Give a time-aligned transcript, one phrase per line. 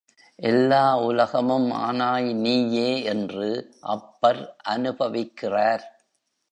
[0.39, 0.99] எல்லா
[0.99, 3.49] உலகமும் ஆனாய் நீயே என்று
[3.79, 4.55] அப்பர்
[4.69, 5.85] அநுபவிக்கிறார்.